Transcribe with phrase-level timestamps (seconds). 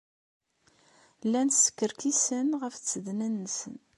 [1.25, 3.75] Llan skerkisen ɣef tsednan-nsen.